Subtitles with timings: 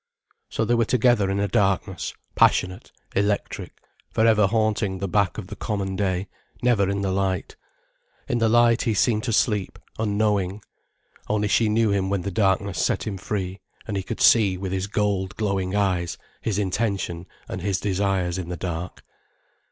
[0.49, 3.77] So they were together in a darkness, passionate, electric,
[4.09, 6.27] for ever haunting the back of the common day,
[6.63, 7.55] never in the light.
[8.27, 10.63] In the light, he seemed to sleep, unknowing.
[11.29, 14.71] Only she knew him when the darkness set him free, and he could see with
[14.71, 19.05] his gold glowing eyes his intention and his desires in the dark.